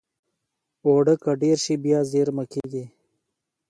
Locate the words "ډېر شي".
1.41-1.75